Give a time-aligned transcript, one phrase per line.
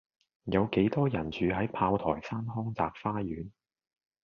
[0.45, 3.51] 有幾多人住喺炮台山康澤花園